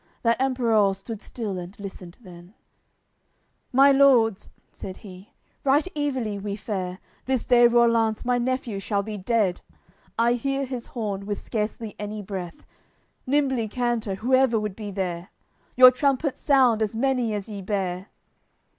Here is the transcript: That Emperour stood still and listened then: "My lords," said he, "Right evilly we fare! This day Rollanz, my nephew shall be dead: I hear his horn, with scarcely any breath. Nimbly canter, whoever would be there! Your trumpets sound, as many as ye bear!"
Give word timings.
That 0.23 0.41
Emperour 0.41 0.95
stood 0.95 1.21
still 1.21 1.59
and 1.59 1.79
listened 1.79 2.17
then: 2.23 2.55
"My 3.71 3.91
lords," 3.91 4.49
said 4.73 4.97
he, 5.05 5.33
"Right 5.63 5.87
evilly 5.95 6.39
we 6.39 6.55
fare! 6.55 6.97
This 7.25 7.45
day 7.45 7.67
Rollanz, 7.67 8.25
my 8.25 8.39
nephew 8.39 8.79
shall 8.79 9.03
be 9.03 9.15
dead: 9.19 9.61
I 10.17 10.33
hear 10.33 10.65
his 10.65 10.87
horn, 10.87 11.27
with 11.27 11.39
scarcely 11.39 11.95
any 11.99 12.23
breath. 12.23 12.65
Nimbly 13.27 13.67
canter, 13.67 14.15
whoever 14.15 14.59
would 14.59 14.75
be 14.75 14.89
there! 14.89 15.29
Your 15.77 15.91
trumpets 15.91 16.41
sound, 16.41 16.81
as 16.81 16.95
many 16.95 17.35
as 17.35 17.47
ye 17.47 17.61
bear!" 17.61 18.07